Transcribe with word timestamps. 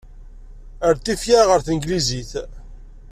Err-d 0.87 0.99
tifyar-a 1.05 1.49
ɣer 1.51 1.61
tanglizit. 1.65 2.31